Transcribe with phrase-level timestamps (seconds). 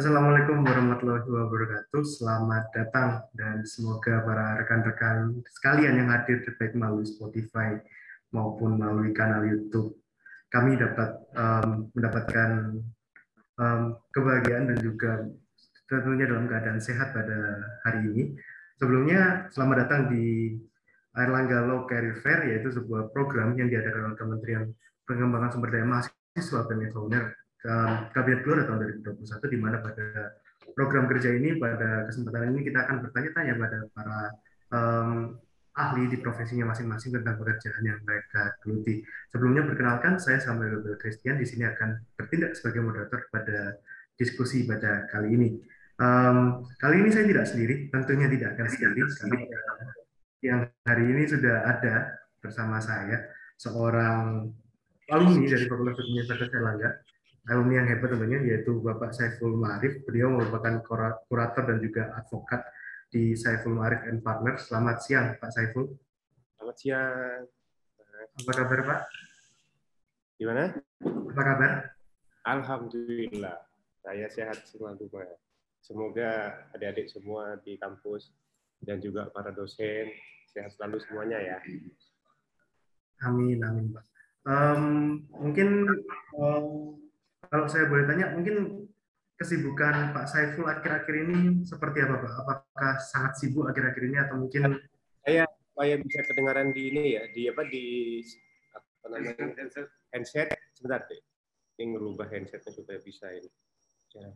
[0.00, 2.00] Assalamualaikum warahmatullahi wabarakatuh.
[2.08, 7.76] Selamat datang dan semoga para rekan-rekan sekalian yang hadir baik melalui Spotify
[8.32, 10.00] maupun melalui kanal YouTube
[10.48, 12.80] kami dapat um, mendapatkan
[13.60, 15.28] um, kebahagiaan dan juga
[15.84, 18.40] tentunya dalam keadaan sehat pada hari ini.
[18.80, 20.56] Sebelumnya selamat datang di
[21.12, 24.64] Airlangga Law Career Fair yaitu sebuah program yang diadakan oleh Kementerian
[25.04, 26.88] Pengembangan Sumber Daya Mahasiswa dan
[28.16, 30.32] Kabinet Keluarga tahun 2021 di mana pada
[30.72, 34.18] program kerja ini pada kesempatan ini kita akan bertanya-tanya pada para
[34.72, 35.36] um,
[35.76, 39.04] ahli di profesinya masing-masing tentang pekerjaan yang mereka geluti.
[39.30, 43.76] Sebelumnya perkenalkan saya Samuel Christian di sini akan bertindak sebagai moderator pada
[44.16, 45.48] diskusi pada kali ini.
[46.00, 49.00] Um, kali ini saya tidak sendiri, tentunya tidak akan sendiri.
[50.40, 51.94] Yang hari ini sudah ada
[52.40, 53.28] bersama saya
[53.60, 54.48] seorang
[55.12, 56.88] alumni dari Fakultas Universitas Erlangga
[57.50, 60.06] alumni yang hebat tentunya yaitu Bapak Saiful Ma'arif.
[60.06, 60.78] Beliau merupakan
[61.26, 62.62] kurator dan juga advokat
[63.10, 64.70] di Saiful Ma'arif and Partners.
[64.70, 65.90] Selamat siang Pak Saiful.
[66.56, 67.42] Selamat siang.
[68.30, 69.00] Apa kabar Pak?
[70.38, 70.78] Gimana?
[71.02, 71.70] Apa kabar?
[72.46, 73.58] Alhamdulillah.
[74.00, 75.26] Saya sehat selalu Pak.
[75.82, 78.30] Semoga adik-adik semua di kampus
[78.84, 80.06] dan juga para dosen
[80.54, 81.58] sehat selalu semuanya ya.
[83.26, 84.04] Amin, amin Pak.
[84.48, 84.84] Um,
[85.36, 85.84] mungkin
[86.38, 86.96] um,
[87.50, 88.86] kalau saya boleh tanya, mungkin
[89.34, 92.32] kesibukan Pak Saiful akhir-akhir ini seperti apa, Pak?
[92.46, 94.78] Apakah sangat sibuk akhir-akhir ini atau mungkin
[95.26, 97.84] saya supaya bisa kedengaran di ini ya, di apa di
[98.70, 99.34] apa namanya
[100.14, 101.18] handset sebentar deh.
[101.74, 103.50] Ini ngerubah handsetnya supaya bisa ini.
[104.14, 104.30] Jangan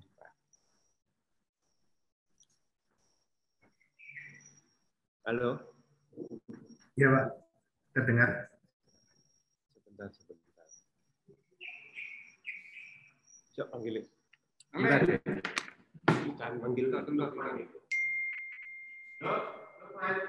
[5.24, 5.56] Halo.
[7.00, 7.26] Iya, Pak.
[7.96, 8.30] Terdengar.
[9.72, 10.44] Sebentar, sebentar.
[13.54, 14.02] Coba panggil.
[14.74, 15.00] Bentar.
[16.26, 16.86] Bukan panggil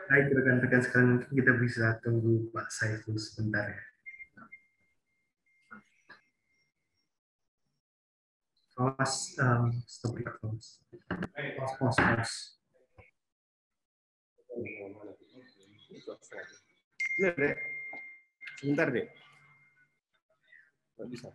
[0.05, 3.81] Baik, rekan-rekan sekarang kita bisa tunggu Pak Saiful sebentar ya.
[8.75, 10.83] Pause, um, stop pause.
[11.57, 12.37] Pause, pause, pause.
[18.61, 19.07] Sebentar deh.
[21.09, 21.27] bisa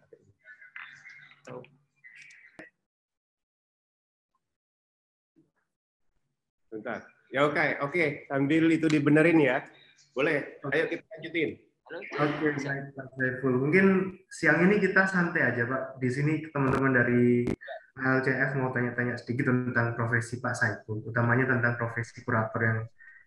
[6.70, 7.02] Bentar.
[7.34, 7.70] Ya oke, okay.
[7.82, 7.92] oke.
[7.92, 8.08] Okay.
[8.30, 9.66] Sambil itu dibenerin ya.
[10.14, 10.62] Boleh.
[10.70, 11.58] Ayo kita lanjutin.
[11.90, 13.54] Oke, okay, Pak Saiful.
[13.66, 15.98] Mungkin siang ini kita santai aja Pak.
[15.98, 17.42] Di sini teman-teman dari
[17.98, 22.78] LCF mau tanya-tanya sedikit tentang profesi Pak Saiful, utamanya tentang profesi kurator yang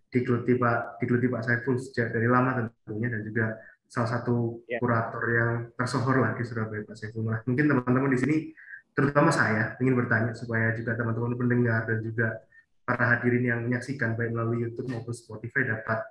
[0.08, 3.46] digeluti Pak digeluti Pak Saiful sejak dari lama tentunya dan juga
[3.92, 4.80] salah satu ya.
[4.80, 7.28] kurator yang tersohor lah di Surabaya Pak Saiful.
[7.28, 8.36] Nah, mungkin teman-teman di sini
[8.96, 12.32] terutama saya ingin bertanya supaya juga teman-teman pendengar dan juga
[12.84, 16.04] para hadirin yang menyaksikan baik melalui YouTube maupun Spotify dapat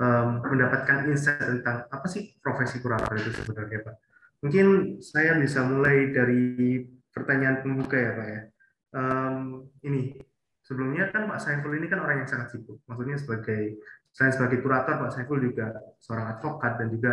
[0.00, 3.96] um, mendapatkan insight tentang apa sih profesi kurator itu sebenarnya Pak.
[4.44, 4.66] Mungkin
[5.02, 6.80] saya bisa mulai dari
[7.12, 8.40] pertanyaan pembuka ya Pak ya.
[8.88, 10.16] Um, ini
[10.64, 12.80] sebelumnya kan Pak Saiful ini kan orang yang sangat sibuk.
[12.88, 13.80] Maksudnya sebagai
[14.14, 17.12] selain sebagai kurator Pak Saiful juga seorang advokat dan juga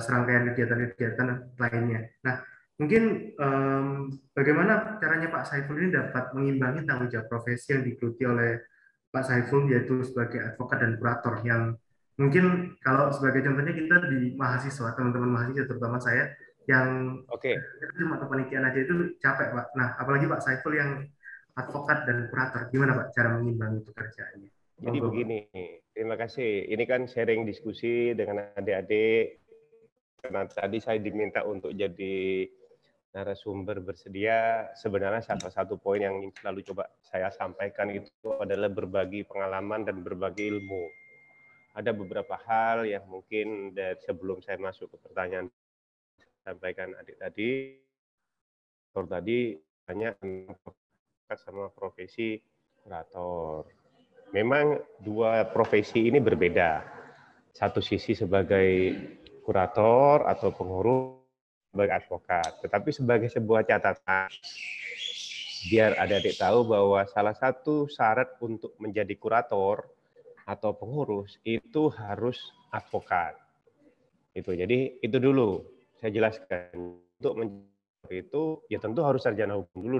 [0.00, 1.28] serangkaian kegiatan-kegiatan
[1.60, 2.08] lainnya.
[2.24, 2.40] Nah,
[2.82, 8.58] Mungkin um, bagaimana caranya Pak Saiful ini dapat mengimbangi tanggung jawab profesi yang digeluti oleh
[9.14, 11.78] Pak Saiful yaitu sebagai advokat dan kurator yang
[12.18, 16.34] mungkin kalau sebagai contohnya kita di mahasiswa teman-teman mahasiswa terutama saya
[16.66, 17.54] yang oke okay.
[17.94, 19.66] cuma kepanitiaan aja itu capek Pak.
[19.78, 21.06] Nah apalagi Pak Saiful yang
[21.54, 24.50] advokat dan kurator gimana Pak cara mengimbangi pekerjaannya?
[24.82, 25.14] Jadi Monggo.
[25.14, 25.38] begini,
[25.94, 26.66] terima kasih.
[26.66, 29.38] Ini kan sharing diskusi dengan adik-adik.
[30.18, 32.46] Karena tadi saya diminta untuk jadi
[33.12, 39.84] narasumber bersedia, sebenarnya salah satu poin yang selalu coba saya sampaikan itu adalah berbagi pengalaman
[39.84, 40.84] dan berbagi ilmu.
[41.76, 45.48] Ada beberapa hal yang mungkin sebelum saya masuk ke pertanyaan
[46.44, 47.76] sampaikan adik tadi,
[48.92, 49.56] Dokter tadi
[49.88, 50.14] banyak
[51.32, 52.36] sama profesi
[52.84, 53.64] kurator.
[54.36, 56.84] Memang dua profesi ini berbeda.
[57.52, 58.96] Satu sisi sebagai
[59.44, 61.21] kurator atau pengurus
[61.72, 62.50] sebagai advokat.
[62.60, 64.28] Tetapi sebagai sebuah catatan,
[65.72, 69.88] biar adik-adik tahu bahwa salah satu syarat untuk menjadi kurator
[70.44, 72.36] atau pengurus itu harus
[72.68, 73.40] advokat.
[74.36, 75.64] Itu jadi itu dulu
[75.96, 79.98] saya jelaskan untuk menjadi itu ya tentu harus sarjana hukum dulu.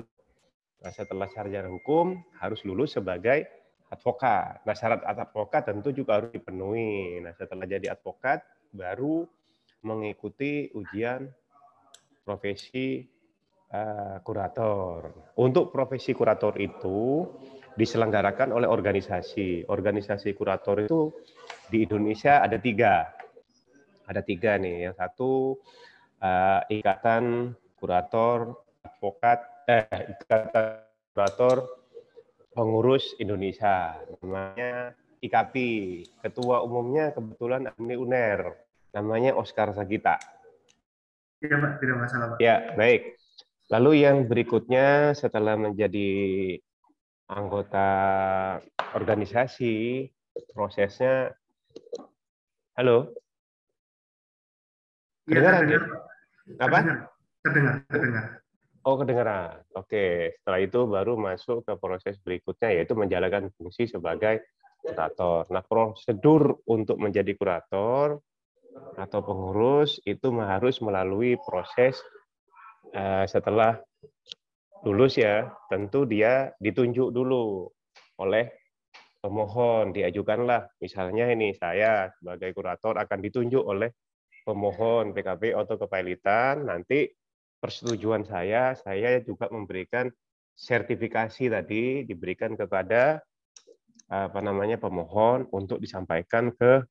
[0.82, 3.46] Nah, setelah sarjana hukum harus lulus sebagai
[3.88, 4.66] advokat.
[4.66, 7.22] Nah, syarat advokat tentu juga harus dipenuhi.
[7.22, 8.42] Nah, setelah jadi advokat
[8.74, 9.24] baru
[9.86, 11.30] mengikuti ujian
[12.22, 13.02] profesi
[13.74, 15.32] uh, kurator.
[15.42, 17.26] Untuk profesi kurator itu
[17.74, 19.66] diselenggarakan oleh organisasi.
[19.68, 21.10] Organisasi kurator itu
[21.68, 23.10] di Indonesia ada tiga.
[24.06, 24.88] Ada tiga nih.
[24.90, 25.30] Yang satu
[26.20, 28.54] uh, Ikatan Kurator
[28.86, 31.56] Advokat, eh, Ikatan Kurator
[32.52, 33.96] Pengurus Indonesia.
[34.20, 34.92] Namanya
[35.24, 35.54] IKP.
[36.20, 38.52] Ketua umumnya kebetulan Amni UNER.
[38.92, 40.41] Namanya Oscar Sagita.
[41.42, 42.38] Iya Pak, tidak masalah Pak.
[42.38, 43.18] Ya, baik.
[43.66, 46.10] Lalu yang berikutnya setelah menjadi
[47.26, 47.88] anggota
[48.94, 50.06] organisasi,
[50.54, 51.34] prosesnya
[52.72, 53.12] Halo?
[55.28, 55.82] Iya, terdengar,
[56.56, 56.76] Apa?
[56.80, 56.96] Terdengar,
[57.44, 58.24] terdengar, terdengar.
[58.82, 59.60] Oh, kedengaran.
[59.76, 64.42] Oke, setelah itu baru masuk ke proses berikutnya yaitu menjalankan fungsi sebagai
[64.82, 65.46] kurator.
[65.52, 68.18] Nah, prosedur untuk menjadi kurator
[68.96, 71.98] atau pengurus itu harus melalui proses
[72.92, 73.80] uh, setelah
[74.82, 77.70] lulus ya, tentu dia ditunjuk dulu
[78.18, 78.50] oleh
[79.22, 80.66] pemohon, diajukanlah.
[80.82, 83.94] Misalnya ini saya sebagai kurator akan ditunjuk oleh
[84.42, 87.06] pemohon PKP atau kepailitan, nanti
[87.62, 90.10] persetujuan saya, saya juga memberikan
[90.58, 93.22] sertifikasi tadi diberikan kepada
[94.12, 96.84] apa namanya pemohon untuk disampaikan ke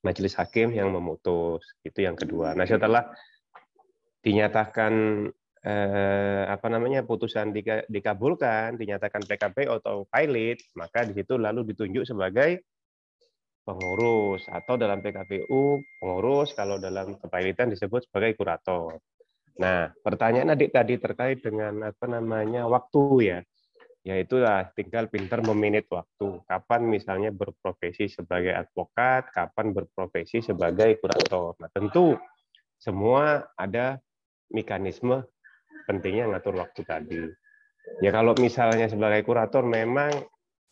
[0.00, 1.64] majelis hakim yang memutus.
[1.84, 2.56] Itu yang kedua.
[2.56, 3.12] Nah, setelah
[4.20, 4.92] dinyatakan
[5.64, 7.52] eh, apa namanya putusan
[7.88, 12.64] dikabulkan, dinyatakan PKP atau pilot, maka di situ lalu ditunjuk sebagai
[13.64, 18.98] pengurus atau dalam PKPU pengurus, kalau dalam kepailitan disebut sebagai kurator.
[19.60, 23.38] Nah, pertanyaan adik tadi terkait dengan apa namanya waktu ya,
[24.00, 26.40] yaitu lah tinggal pintar meminit waktu.
[26.48, 31.56] Kapan misalnya berprofesi sebagai advokat, kapan berprofesi sebagai kurator.
[31.60, 32.16] Nah, tentu
[32.80, 34.00] semua ada
[34.48, 35.20] mekanisme
[35.84, 37.22] pentingnya ngatur waktu tadi.
[38.00, 40.12] Ya kalau misalnya sebagai kurator memang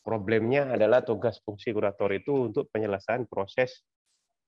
[0.00, 3.84] problemnya adalah tugas fungsi kurator itu untuk penyelesaian proses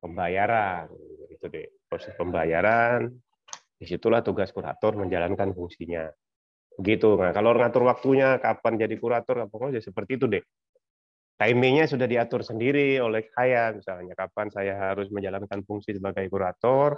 [0.00, 0.88] pembayaran.
[1.28, 3.12] Itu deh, proses pembayaran.
[3.76, 6.08] Di situlah tugas kurator menjalankan fungsinya.
[6.80, 7.12] Begitu.
[7.20, 10.40] Nah, kalau ngatur waktunya kapan jadi kurator, pokoknya seperti itu deh.
[11.36, 16.96] Timingnya sudah diatur sendiri oleh saya, misalnya kapan saya harus menjalankan fungsi sebagai kurator,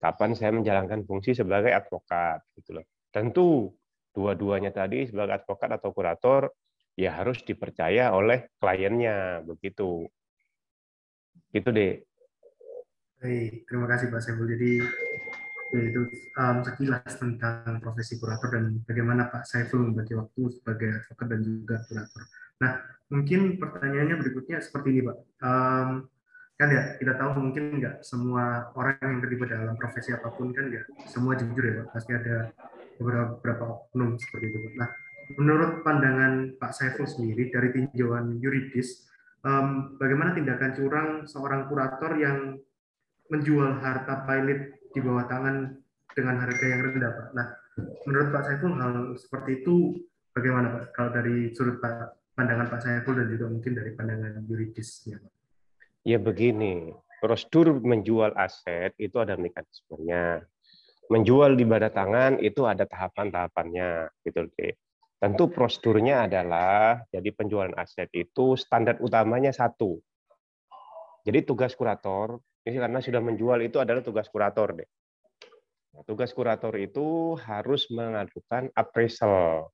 [0.00, 2.84] kapan saya menjalankan fungsi sebagai advokat, gitu loh.
[3.12, 3.72] Tentu
[4.12, 6.52] dua-duanya tadi sebagai advokat atau kurator
[6.98, 10.08] ya harus dipercaya oleh kliennya begitu.
[11.52, 12.04] Gitu deh.
[13.24, 14.46] Baik, terima kasih Pak Saiful.
[14.52, 14.84] Jadi
[15.76, 16.02] itu
[16.40, 21.76] um, sekilas tentang profesi kurator dan bagaimana Pak Saiful membagi waktu sebagai advokat dan juga
[21.84, 22.22] kurator.
[22.64, 22.72] Nah,
[23.12, 25.18] mungkin pertanyaannya berikutnya seperti ini Pak.
[25.44, 25.90] Um,
[26.58, 30.72] kan ya kita tahu mungkin nggak semua orang yang terlibat dalam profesi apa pun kan
[30.72, 31.86] nggak semua jujur ya Pak.
[31.92, 32.36] Pasti ada
[32.98, 34.58] beberapa oknum seperti itu.
[34.80, 34.88] Nah,
[35.36, 39.06] menurut pandangan Pak Saiful sendiri dari tinjauan yuridis,
[39.44, 42.56] um, bagaimana tindakan curang seorang kurator yang
[43.28, 45.76] menjual harta pilot di bawah tangan
[46.12, 47.28] dengan harga yang rendah, Pak?
[47.36, 47.46] Nah,
[48.06, 50.02] menurut Pak Saiful hal seperti itu
[50.34, 50.82] bagaimana, Pak?
[50.96, 51.78] Kalau dari sudut
[52.34, 55.32] pandangan Pak Saiful dan juga mungkin dari pandangan yuridisnya, Pak?
[56.06, 60.46] Ya begini, prosedur menjual aset itu ada mekanismenya
[61.08, 64.72] menjual di bawah tangan itu ada tahapan-tahapannya gitu deh.
[65.18, 69.98] Tentu prosedurnya adalah jadi penjualan aset itu standar utamanya satu.
[71.26, 74.88] Jadi tugas kurator ini karena sudah menjual itu adalah tugas kurator deh.
[75.94, 79.70] Nah, tugas kurator itu harus mengajukan appraisal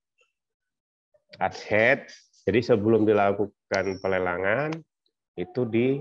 [1.41, 2.09] aset.
[2.45, 4.73] Jadi sebelum dilakukan pelelangan
[5.35, 5.99] itu di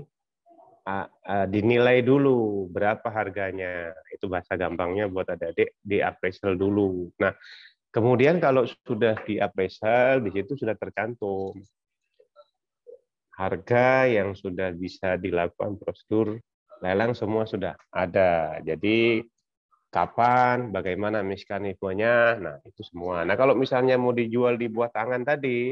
[1.48, 3.96] dinilai dulu berapa harganya.
[4.12, 7.08] Itu bahasa gampangnya buat adik-adik di appraisal dulu.
[7.16, 7.32] Nah,
[7.88, 11.56] kemudian kalau sudah di appraisal di situ sudah tercantum
[13.34, 16.38] harga yang sudah bisa dilakukan prosedur
[16.82, 18.58] lelang semua sudah ada.
[18.64, 19.22] Jadi
[19.94, 23.22] kapan, bagaimana mekanismenya, nah itu semua.
[23.22, 25.70] Nah kalau misalnya mau dijual di buah tangan tadi,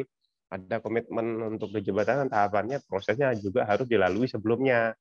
[0.52, 4.94] ada komitmen untuk tangan tahapannya prosesnya juga harus dilalui sebelumnya.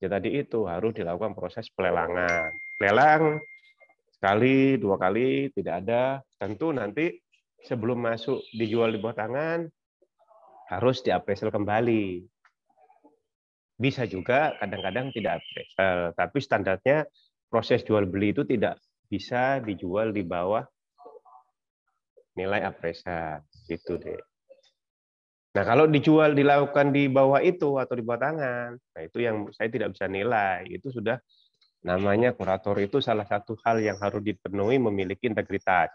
[0.00, 2.50] Ya tadi itu harus dilakukan proses pelelangan.
[2.80, 3.38] Lelang
[4.14, 7.18] sekali, dua kali tidak ada, tentu nanti
[7.62, 9.66] sebelum masuk dijual di bawah tangan
[10.72, 12.24] harus diapresial kembali.
[13.82, 16.98] Bisa juga kadang-kadang tidak apresial, tapi standarnya
[17.50, 18.78] proses jual beli itu tidak
[19.10, 20.62] bisa dijual di bawah
[22.38, 24.22] nilai apresial gitu deh.
[25.52, 29.68] Nah, kalau dijual dilakukan di bawah itu atau di bawah tangan, nah itu yang saya
[29.68, 30.64] tidak bisa nilai.
[30.64, 31.20] Itu sudah
[31.82, 35.90] Namanya kurator itu salah satu hal yang harus dipenuhi memiliki integritas.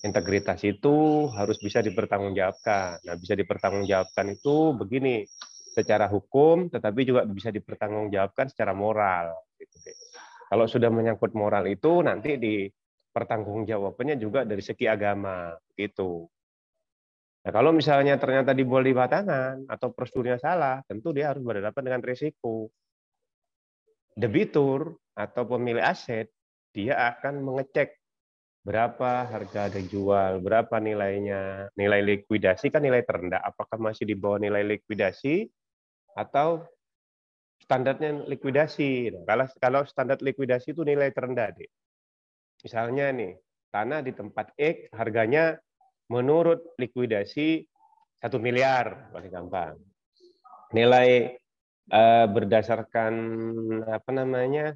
[0.00, 3.04] Integritas itu harus bisa dipertanggungjawabkan.
[3.04, 5.28] Nah, bisa dipertanggungjawabkan itu begini,
[5.74, 9.34] secara hukum, tetapi juga bisa dipertanggungjawabkan secara moral.
[9.58, 9.90] Gitu
[10.46, 12.70] Kalau sudah menyangkut moral itu, nanti di
[13.10, 15.50] pertanggungjawabannya juga dari segi agama.
[15.74, 16.30] Gitu.
[17.44, 22.70] Nah, kalau misalnya ternyata di batangan atau prosedurnya salah, tentu dia harus berhadapan dengan risiko.
[24.14, 26.30] Debitur atau pemilik aset,
[26.70, 27.98] dia akan mengecek
[28.64, 34.64] berapa harga dijual, berapa nilainya, nilai likuidasi kan nilai terendah, apakah masih di bawah nilai
[34.64, 35.44] likuidasi
[36.14, 36.62] atau
[37.60, 39.14] standarnya likuidasi.
[39.14, 41.70] Nah, kalau kalau standar likuidasi itu nilai terendah, deh.
[42.62, 43.36] Misalnya nih,
[43.72, 45.58] tanah di tempat X harganya
[46.08, 47.64] menurut likuidasi
[48.20, 49.74] satu miliar paling gampang.
[50.72, 51.36] Nilai
[51.92, 53.12] eh, berdasarkan
[53.84, 54.72] apa namanya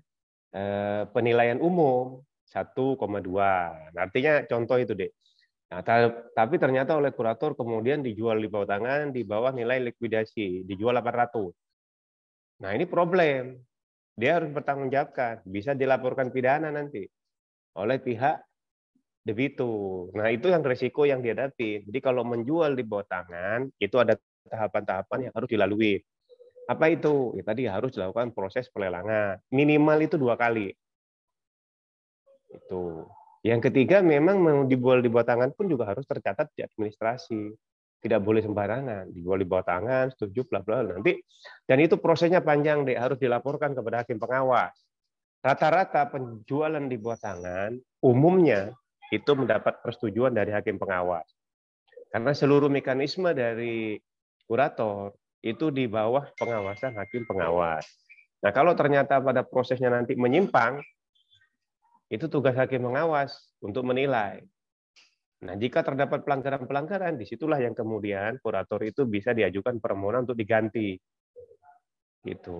[0.53, 2.97] eh, penilaian umum 1,2.
[3.93, 5.13] Nah, artinya contoh itu deh.
[5.69, 5.85] Nah,
[6.33, 11.53] tapi ternyata oleh kurator kemudian dijual di bawah tangan di bawah nilai likuidasi, dijual 800.
[12.65, 13.61] Nah, ini problem.
[14.19, 17.07] Dia harus bertanggungjawabkan, bisa dilaporkan pidana nanti
[17.79, 18.43] oleh pihak
[19.23, 20.11] debitur.
[20.17, 21.85] Nah, itu yang resiko yang dihadapi.
[21.87, 24.17] Jadi kalau menjual di bawah tangan, itu ada
[24.49, 26.01] tahapan-tahapan yang harus dilalui.
[26.67, 27.37] Apa itu?
[27.37, 29.39] Ya, tadi harus dilakukan proses pelelangan.
[29.53, 30.73] Minimal itu dua kali.
[32.49, 33.05] Itu.
[33.47, 37.55] Yang ketiga memang mau dijual di bawah tangan pun juga harus tercatat di administrasi.
[37.99, 41.19] Tidak boleh sembarangan, dijual di bawah tangan, setuju bla bla nanti.
[41.67, 44.71] Dan itu prosesnya panjang deh, harus dilaporkan kepada hakim pengawas.
[45.43, 48.71] Rata-rata penjualan di bawah tangan umumnya
[49.11, 51.27] itu mendapat persetujuan dari hakim pengawas.
[52.09, 53.99] Karena seluruh mekanisme dari
[54.47, 57.87] kurator itu di bawah pengawasan hakim pengawas.
[58.39, 60.79] Nah, kalau ternyata pada prosesnya nanti menyimpang,
[62.09, 64.41] itu tugas hakim pengawas untuk menilai.
[65.39, 70.99] Nah, jika terdapat pelanggaran-pelanggaran, di situlah yang kemudian kurator itu bisa diajukan permohonan untuk diganti.
[72.27, 72.59] Gitu.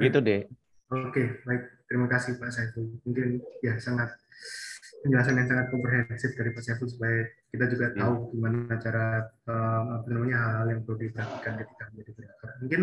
[0.00, 0.48] Gitu deh.
[0.88, 1.62] Oke, baik.
[1.84, 2.88] Terima kasih Pak Saiful.
[3.04, 4.16] Mungkin ya sangat
[5.04, 7.96] penjelasan yang sangat komprehensif dari Pak Saiful supaya kita juga hmm.
[8.00, 9.06] tahu gimana cara
[9.44, 12.48] um, apa namanya hal-hal yang perlu diperhatikan ketika menjadi direktur.
[12.64, 12.82] Mungkin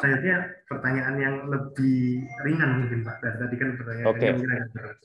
[0.00, 3.16] selanjutnya pertanyaan yang lebih ringan mungkin Pak.
[3.20, 4.24] Dari tadi kan pertanyaan okay.
[4.24, 4.98] yang mungkin agak berat.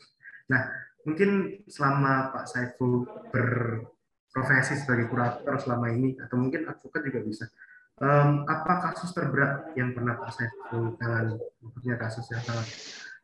[0.45, 0.61] Nah,
[1.05, 1.29] mungkin
[1.67, 2.93] selama Pak Saiful
[3.29, 7.45] berprofesi sebagai kurator selama ini atau mungkin advokat juga bisa.
[7.95, 11.35] Um, apa kasus terberat yang pernah Pak Saiful tangani?
[11.63, 12.67] Maksudnya kasus yang sangat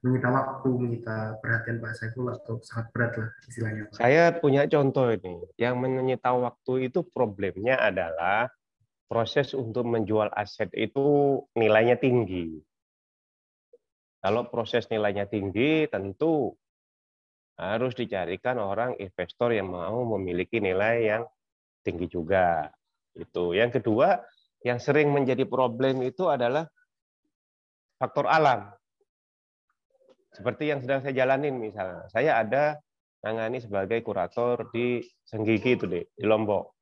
[0.01, 3.83] menyita waktu, menyita perhatian Pak Saiful atau sangat berat lah istilahnya.
[3.91, 3.99] Pak.
[3.99, 5.43] Saya punya contoh ini.
[5.55, 8.49] Yang menyita waktu itu problemnya adalah
[9.11, 12.63] proses untuk menjual aset itu nilainya tinggi.
[14.23, 16.55] Kalau proses nilainya tinggi, tentu
[17.59, 21.23] harus dicarikan orang investor yang mau memiliki nilai yang
[21.83, 22.71] tinggi juga.
[23.11, 23.51] Itu.
[23.51, 24.23] Yang kedua,
[24.63, 26.63] yang sering menjadi problem itu adalah
[27.99, 28.71] faktor alam.
[30.31, 32.07] Seperti yang sedang saya jalanin misalnya.
[32.07, 32.79] Saya ada
[33.27, 36.80] nangani sebagai kurator di Senggigi itu deh, di Lombok.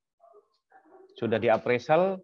[1.19, 2.15] Sudah di appraisal,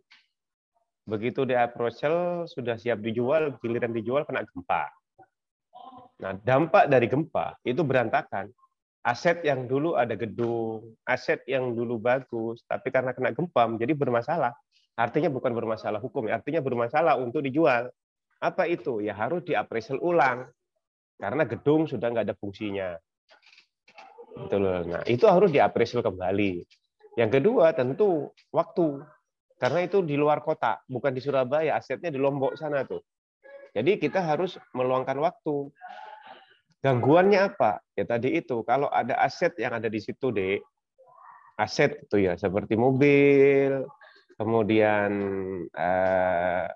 [1.03, 4.87] begitu di appraisal sudah siap dijual, giliran dijual kena gempa.
[6.23, 8.47] Nah, dampak dari gempa itu berantakan.
[9.03, 14.55] Aset yang dulu ada gedung, aset yang dulu bagus, tapi karena kena gempa menjadi bermasalah.
[14.95, 17.91] Artinya bukan bermasalah hukum, artinya bermasalah untuk dijual.
[18.39, 19.03] Apa itu?
[19.03, 20.47] Ya harus diapresial ulang
[21.19, 22.95] karena gedung sudah nggak ada fungsinya.
[24.35, 24.63] Betul.
[24.87, 26.63] Nah, itu harus diapresial kembali.
[27.15, 29.03] Yang kedua tentu waktu.
[29.55, 32.99] Karena itu di luar kota, bukan di Surabaya, asetnya di Lombok sana tuh.
[33.71, 35.71] Jadi kita harus meluangkan waktu.
[36.83, 37.79] Gangguannya apa?
[37.95, 40.59] Ya tadi itu, kalau ada aset yang ada di situ, Dek,
[41.55, 43.87] aset itu ya seperti mobil,
[44.35, 45.11] kemudian
[45.71, 46.67] eh,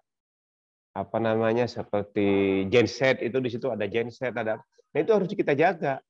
[0.96, 6.01] apa namanya seperti genset itu di situ ada genset ada nah itu harus kita jaga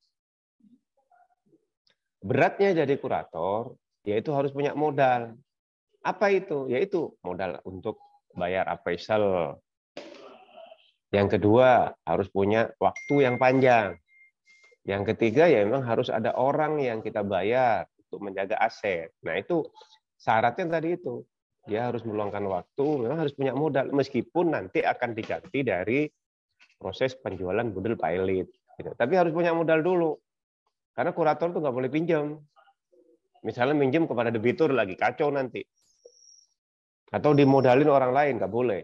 [2.24, 3.76] beratnya jadi kurator
[4.10, 5.38] yaitu harus punya modal.
[6.02, 6.66] Apa itu?
[6.72, 8.02] Yaitu modal untuk
[8.34, 9.58] bayar appraisal.
[11.10, 13.98] Yang kedua harus punya waktu yang panjang.
[14.86, 19.14] Yang ketiga ya memang harus ada orang yang kita bayar untuk menjaga aset.
[19.26, 19.66] Nah itu
[20.18, 21.22] syaratnya tadi itu.
[21.70, 26.10] Dia harus meluangkan waktu, memang harus punya modal, meskipun nanti akan diganti dari
[26.82, 28.48] proses penjualan budel pilot.
[28.80, 28.90] Gitu.
[28.96, 30.18] Tapi harus punya modal dulu,
[30.98, 32.42] karena kurator tuh nggak boleh pinjam.
[33.46, 35.64] Misalnya minjem kepada debitur lagi kacau nanti,
[37.10, 38.82] atau dimodalin orang lain nggak boleh.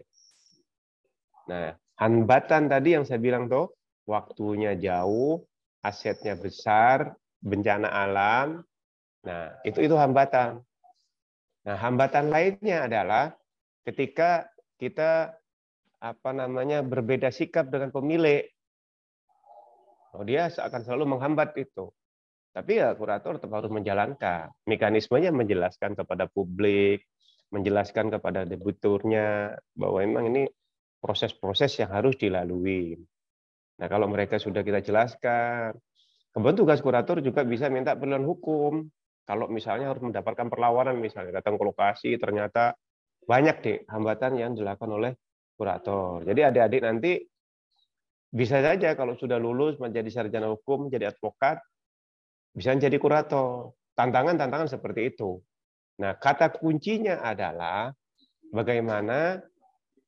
[1.46, 3.72] Nah, Hambatan tadi yang saya bilang tuh,
[4.04, 5.40] waktunya jauh,
[5.80, 8.60] asetnya besar, bencana alam.
[9.24, 10.60] Nah, itu itu hambatan.
[11.64, 13.32] Nah, hambatan lainnya adalah
[13.88, 14.44] ketika
[14.76, 15.32] kita
[15.96, 18.44] apa namanya berbeda sikap dengan pemilik.
[20.12, 21.88] Oh, dia akan selalu menghambat itu.
[22.56, 24.48] Tapi ya kurator tetap harus menjalankan.
[24.64, 27.04] Mekanismenya menjelaskan kepada publik,
[27.52, 30.48] menjelaskan kepada debiturnya bahwa memang ini
[30.96, 32.96] proses-proses yang harus dilalui.
[33.76, 35.76] Nah, kalau mereka sudah kita jelaskan,
[36.32, 38.88] kemudian tugas kurator juga bisa minta perlindungan hukum.
[39.28, 42.72] Kalau misalnya harus mendapatkan perlawanan, misalnya datang ke lokasi, ternyata
[43.28, 45.12] banyak deh hambatan yang dilakukan oleh
[45.60, 46.24] kurator.
[46.24, 47.20] Jadi adik-adik nanti
[48.32, 51.60] bisa saja kalau sudah lulus menjadi sarjana hukum, jadi advokat,
[52.56, 53.76] bisa menjadi kurator.
[53.92, 55.40] Tantangan-tantangan seperti itu.
[56.00, 57.92] Nah, kata kuncinya adalah
[58.52, 59.40] bagaimana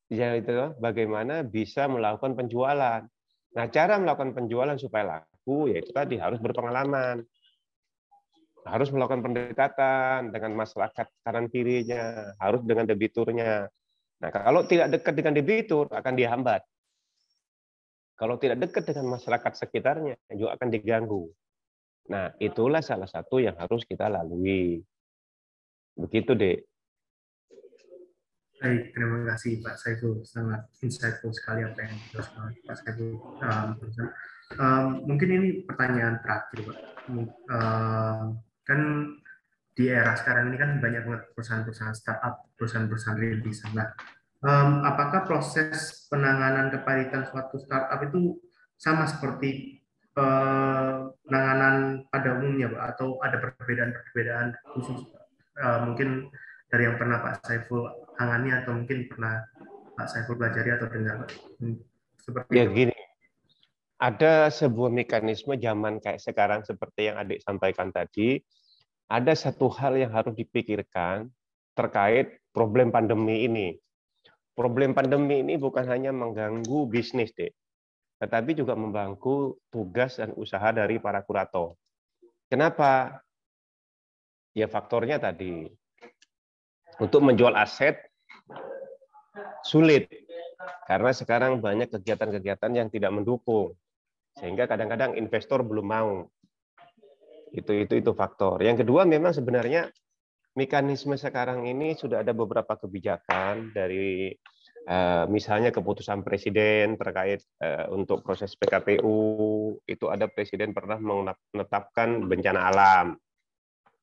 [0.08, 3.04] ya itu bagaimana bisa melakukan penjualan.
[3.56, 7.24] Nah, cara melakukan penjualan supaya laku yaitu tadi harus berpengalaman.
[8.68, 13.64] Harus melakukan pendekatan dengan masyarakat kanan kirinya, harus dengan debiturnya.
[14.20, 16.60] Nah, kalau tidak dekat dengan debitur akan dihambat.
[18.18, 21.32] Kalau tidak dekat dengan masyarakat sekitarnya juga akan diganggu.
[22.08, 24.80] Nah, itulah salah satu yang harus kita lalui.
[25.92, 26.58] Begitu, Dek.
[28.58, 30.26] Baik, terima kasih Pak Saiful.
[30.26, 33.12] Sangat insightful sekali apa yang dijelaskan Pak Saiful.
[33.38, 33.68] Um,
[34.58, 36.78] um, mungkin ini pertanyaan terakhir, Pak.
[37.52, 38.80] Um, kan
[39.78, 43.78] di era sekarang ini kan banyak banget perusahaan-perusahaan startup, perusahaan-perusahaan rintisan.
[43.78, 43.94] Nah,
[44.42, 48.42] um, apakah proses penanganan kepahitan suatu startup itu
[48.74, 49.78] sama seperti
[50.18, 52.82] penanganan pada umumnya, Pak?
[52.98, 55.06] Atau ada perbedaan-perbedaan khusus?
[55.58, 56.30] Uh, mungkin
[56.68, 57.88] dari yang pernah Pak Saiful
[58.20, 59.40] tangani atau mungkin pernah
[59.96, 61.16] Pak Saiful pelajari atau dengar
[61.58, 61.76] hmm,
[62.20, 62.74] seperti ya itu.
[62.76, 62.96] gini
[63.98, 68.38] ada sebuah mekanisme zaman kayak sekarang seperti yang adik sampaikan tadi
[69.08, 71.32] ada satu hal yang harus dipikirkan
[71.72, 73.68] terkait problem pandemi ini
[74.52, 77.50] problem pandemi ini bukan hanya mengganggu bisnis deh
[78.18, 81.78] tetapi juga membantu tugas dan usaha dari para kurator.
[82.50, 83.22] Kenapa?
[84.54, 85.70] Ya faktornya tadi.
[86.98, 87.94] Untuk menjual aset
[89.62, 90.10] sulit
[90.90, 93.78] karena sekarang banyak kegiatan-kegiatan yang tidak mendukung
[94.34, 96.12] sehingga kadang-kadang investor belum mau.
[97.54, 98.60] Itu itu itu faktor.
[98.60, 99.88] Yang kedua memang sebenarnya
[100.58, 104.34] mekanisme sekarang ini sudah ada beberapa kebijakan dari
[105.28, 109.16] misalnya keputusan presiden terkait eh, untuk proses PKPU
[109.84, 113.06] itu ada presiden pernah menetapkan bencana alam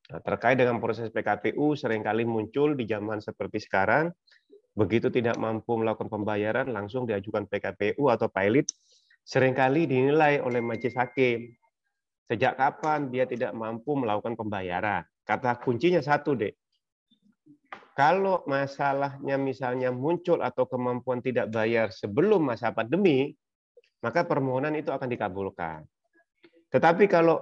[0.06, 4.14] Nah, terkait dengan proses PKPU sering kali muncul di zaman seperti sekarang,
[4.78, 8.70] begitu tidak mampu melakukan pembayaran langsung diajukan PKPU atau pilot,
[9.26, 11.50] sering kali dinilai oleh majelis hakim.
[12.26, 15.02] Sejak kapan dia tidak mampu melakukan pembayaran?
[15.26, 16.54] Kata kuncinya satu, Dek.
[17.96, 23.32] Kalau masalahnya misalnya muncul atau kemampuan tidak bayar sebelum masa pandemi,
[24.04, 25.80] maka permohonan itu akan dikabulkan.
[26.68, 27.40] Tetapi kalau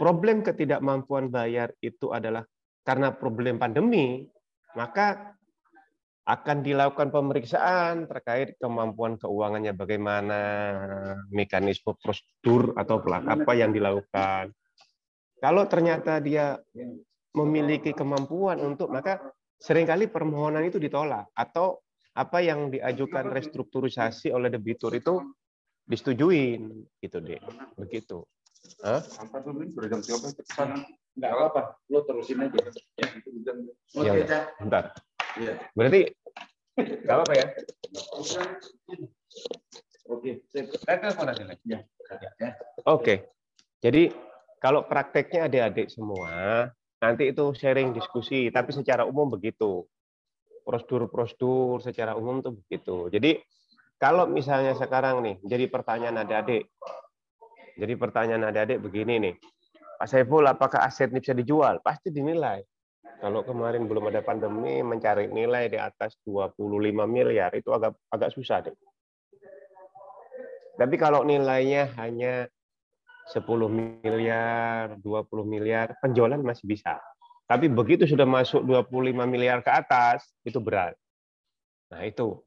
[0.00, 2.48] problem ketidakmampuan bayar itu adalah
[2.80, 4.24] karena problem pandemi,
[4.72, 5.36] maka
[6.24, 10.40] akan dilakukan pemeriksaan terkait kemampuan keuangannya bagaimana,
[11.28, 14.48] mekanisme prosedur atau apa yang dilakukan.
[15.44, 16.56] Kalau ternyata dia
[17.36, 19.20] memiliki kemampuan untuk maka
[19.60, 21.84] sering kali permohonan itu ditolak atau
[22.16, 25.20] apa yang diajukan restrukturisasi oleh debitur itu
[25.86, 27.38] disetujuin gitu deh
[27.76, 28.24] begitu
[28.80, 29.00] Hah?
[29.20, 30.84] Angkat dulu ini berjam siapa cepetan.
[31.16, 32.58] Enggak apa-apa, lo terusin aja.
[32.96, 33.06] Ya,
[33.44, 33.56] jam.
[33.92, 34.84] Ya, ya, bentar.
[35.36, 35.52] Iya.
[35.76, 36.00] Berarti
[36.78, 37.46] enggak apa-apa ya?
[40.10, 41.64] Oke, saya telepon nanti lagi.
[41.66, 41.78] Ya.
[42.40, 42.50] ya.
[42.88, 43.28] Oke.
[43.80, 44.12] Jadi
[44.60, 46.68] kalau prakteknya adik-adik semua,
[47.00, 49.88] nanti itu sharing diskusi, tapi secara umum begitu.
[50.60, 53.08] Prosedur-prosedur secara umum tuh begitu.
[53.08, 53.40] Jadi
[53.96, 56.68] kalau misalnya sekarang nih, jadi pertanyaan adik-adik,
[57.80, 59.34] jadi pertanyaan adik-adik begini nih.
[60.00, 61.80] Pak Saiful, apakah aset ini bisa dijual?
[61.84, 62.64] Pasti dinilai.
[63.20, 66.56] Kalau kemarin belum ada pandemi, mencari nilai di atas 25
[67.04, 68.72] miliar, itu agak agak susah deh.
[70.80, 72.48] Tapi kalau nilainya hanya
[73.30, 73.46] 10
[74.02, 76.98] miliar, 20 miliar, penjualan masih bisa.
[77.46, 80.94] Tapi begitu sudah masuk 25 miliar ke atas, itu berat.
[81.90, 82.42] Nah itu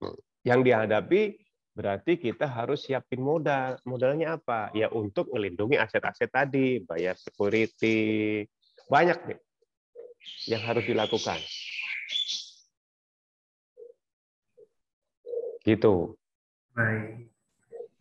[0.48, 1.40] yang dihadapi
[1.76, 3.80] berarti kita harus siapin modal.
[3.84, 4.72] Modalnya apa?
[4.72, 8.44] Ya untuk melindungi aset-aset tadi, bayar security,
[8.88, 9.40] banyak nih
[10.48, 11.40] yang harus dilakukan.
[15.64, 16.16] Gitu.
[16.76, 17.33] Baik,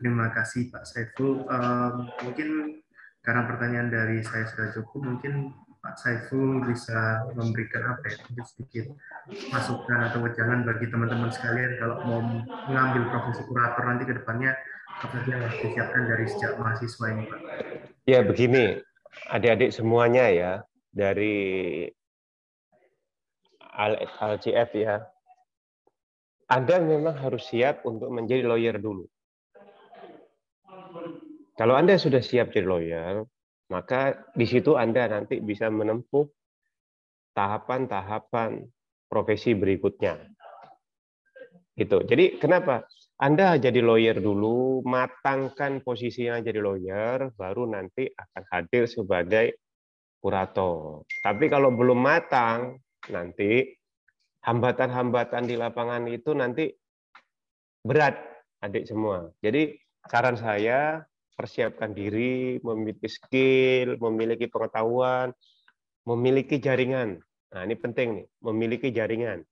[0.03, 1.47] terima kasih Pak Saiful.
[1.47, 2.83] Um, mungkin
[3.23, 8.91] karena pertanyaan dari saya sudah cukup, mungkin Pak Saiful bisa memberikan apa ya, sedikit
[9.55, 12.21] masukan atau wejangan bagi teman-teman sekalian kalau mau
[12.67, 14.59] mengambil profesi kurator nanti ke depannya
[15.03, 17.41] apa yang harus disiapkan dari sejak mahasiswa ini Pak?
[18.11, 18.83] Ya begini,
[19.31, 20.53] adik-adik semuanya ya,
[20.91, 21.35] dari
[24.19, 25.07] LCF ya,
[26.51, 29.07] Anda memang harus siap untuk menjadi lawyer dulu.
[31.53, 33.15] Kalau Anda sudah siap jadi lawyer,
[33.69, 36.25] maka di situ Anda nanti bisa menempuh
[37.37, 38.65] tahapan-tahapan
[39.09, 40.17] profesi berikutnya.
[41.77, 42.05] Gitu.
[42.05, 42.85] Jadi kenapa?
[43.21, 49.63] Anda jadi lawyer dulu, matangkan posisinya jadi lawyer, baru nanti akan hadir sebagai
[50.19, 51.07] kurator.
[51.23, 53.73] Tapi kalau belum matang, nanti
[54.43, 56.67] hambatan-hambatan di lapangan itu nanti
[57.83, 58.19] berat
[58.63, 59.31] adik semua.
[59.39, 59.75] Jadi
[60.07, 65.33] saran saya persiapkan diri, memiliki skill, memiliki pengetahuan,
[66.07, 67.19] memiliki jaringan.
[67.53, 69.45] Nah, ini penting nih, memiliki jaringan.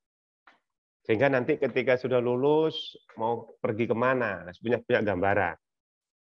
[1.05, 5.57] Sehingga nanti ketika sudah lulus, mau pergi ke mana, punya punya gambaran.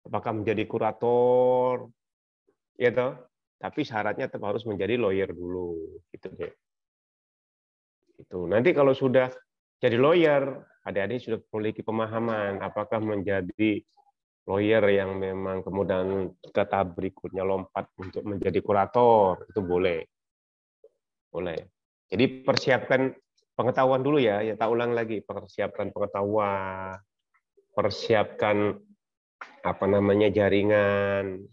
[0.08, 1.91] Apakah menjadi kurator,
[2.80, 3.13] ya toh?
[3.60, 6.54] Tapi syaratnya tetap harus menjadi lawyer dulu, gitu deh.
[8.15, 8.48] Itu.
[8.48, 9.28] Nanti kalau sudah
[9.80, 13.84] jadi lawyer, adik-adik sudah memiliki pemahaman apakah menjadi
[14.50, 20.02] lawyer yang memang kemudian kata berikutnya lompat untuk menjadi kurator itu boleh.
[21.30, 21.70] Boleh.
[22.10, 23.14] Jadi persiapkan
[23.54, 25.22] pengetahuan dulu ya ya tak ulang lagi.
[25.22, 26.98] Persiapkan pengetahuan
[27.78, 28.74] persiapkan
[29.62, 31.46] apa namanya jaringan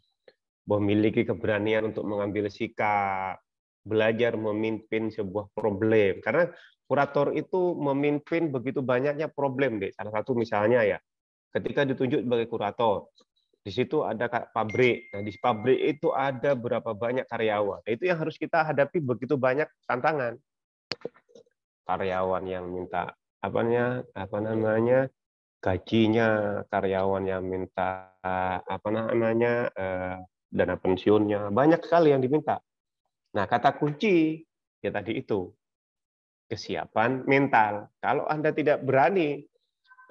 [0.64, 3.38] memiliki keberanian untuk mengambil sikap
[3.84, 6.24] belajar memimpin sebuah problem.
[6.24, 6.48] Karena
[6.88, 10.98] kurator itu memimpin begitu banyaknya problem deh salah satu misalnya ya
[11.52, 13.10] ketika ditunjuk sebagai kurator,
[13.66, 15.10] di situ ada pabrik.
[15.10, 17.82] Nah, di pabrik itu ada berapa banyak karyawan.
[17.82, 20.38] Nah, itu yang harus kita hadapi begitu banyak tantangan.
[21.82, 23.10] Karyawan yang minta
[23.42, 25.00] apa namanya, apa namanya
[25.58, 28.14] gajinya, karyawan yang minta
[28.62, 32.62] apa namanya eh, dana pensiunnya, banyak sekali yang diminta.
[33.34, 34.46] Nah, kata kunci
[34.78, 35.50] ya tadi itu
[36.46, 37.90] kesiapan mental.
[37.98, 39.42] Kalau Anda tidak berani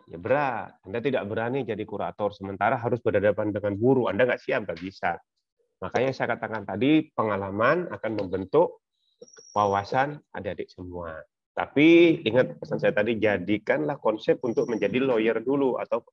[0.10, 0.78] ya berat.
[0.86, 4.08] Anda tidak berani jadi kurator, sementara harus berhadapan dengan guru.
[4.10, 5.18] Anda nggak siap, nggak bisa.
[5.82, 8.86] Makanya saya katakan tadi, pengalaman akan membentuk
[9.52, 11.20] wawasan adik-adik semua.
[11.56, 16.04] Tapi ingat pesan saya tadi, jadikanlah konsep untuk menjadi lawyer dulu atau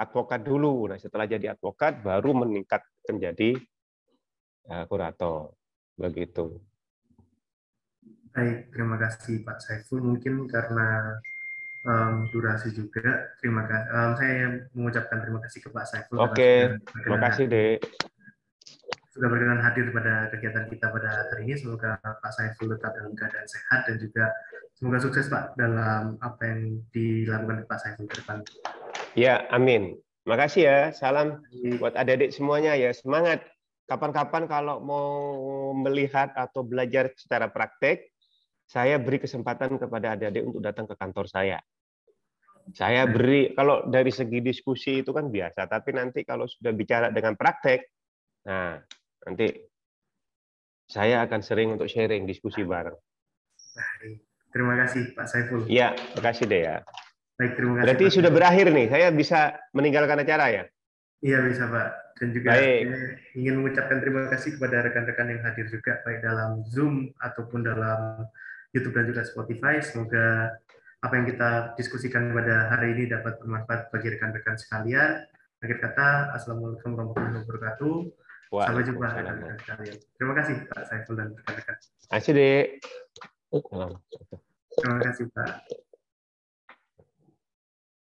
[0.00, 0.88] advokat dulu.
[0.88, 2.80] Nah, setelah jadi advokat, baru meningkat
[3.12, 3.60] menjadi
[4.72, 5.52] uh, kurator.
[6.00, 6.56] Begitu.
[8.32, 10.00] Baik, terima kasih Pak Saiful.
[10.00, 11.18] Mungkin karena
[11.84, 13.32] um, durasi juga.
[13.40, 13.88] Terima kasih.
[13.92, 14.34] Um, saya
[14.76, 16.16] mengucapkan terima kasih ke Pak Saiful.
[16.20, 16.56] Oke, okay.
[17.04, 17.78] terima kasih Dek.
[19.10, 21.54] Sudah berkenan hadir pada kegiatan kita pada hari ini.
[21.58, 24.30] Semoga Pak Saiful tetap dalam keadaan sehat dan juga
[24.78, 28.38] semoga sukses Pak dalam apa yang dilakukan Pak Saiful ke depan.
[29.18, 29.98] Ya, amin.
[30.28, 30.78] Makasih ya.
[30.94, 31.42] Salam
[31.82, 32.94] buat adik-adik semuanya ya.
[32.94, 33.42] Semangat.
[33.90, 35.10] Kapan-kapan kalau mau
[35.74, 38.06] melihat atau belajar secara praktek,
[38.70, 41.58] saya beri kesempatan kepada adik-adik untuk datang ke kantor saya.
[42.70, 47.34] Saya beri kalau dari segi diskusi itu kan biasa, tapi nanti kalau sudah bicara dengan
[47.34, 47.80] praktek,
[48.46, 48.78] nah
[49.26, 49.46] nanti
[50.90, 52.98] saya akan sering untuk sharing diskusi bareng.
[54.50, 55.66] Terima kasih Pak Saiful.
[55.70, 56.76] Iya, terima kasih deh ya.
[57.38, 57.84] Baik, terima kasih.
[57.86, 58.14] Berarti Pak.
[58.18, 60.64] sudah berakhir nih, saya bisa meninggalkan acara ya?
[61.22, 61.88] Iya bisa Pak.
[62.20, 62.84] Dan juga Baik.
[63.32, 68.28] ingin mengucapkan terima kasih kepada rekan-rekan yang hadir juga baik dalam Zoom ataupun dalam
[68.76, 69.80] YouTube dan juga Spotify.
[69.80, 70.52] Semoga
[71.00, 75.24] apa yang kita diskusikan pada hari ini dapat bermanfaat bagi rekan-rekan sekalian.
[75.60, 77.96] Akhir kata, Assalamualaikum warahmatullahi wabarakatuh.
[78.52, 79.96] Sampai jumpa rekan-rekan sekalian.
[79.96, 81.76] Terima kasih Pak Saiful dan rekan-rekan.
[81.80, 82.66] Terima kasih, Dek.
[84.76, 85.52] Terima kasih, Pak.